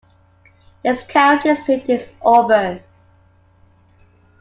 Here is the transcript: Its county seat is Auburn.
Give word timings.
Its 0.83 1.03
county 1.03 1.55
seat 1.55 1.87
is 1.87 2.09
Auburn. 2.25 2.81